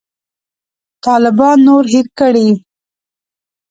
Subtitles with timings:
[1.05, 2.47] طالبان نور هېر کړي.